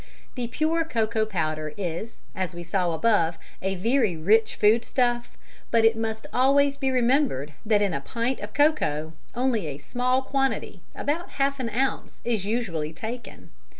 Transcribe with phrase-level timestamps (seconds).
[0.33, 5.37] The pure cocoa powder is, as we saw above, a very rich foodstuff,
[5.69, 10.23] but it must always be remembered that in a pint of cocoa only a small
[10.23, 13.51] quantity, about half an ounce, is usually taken.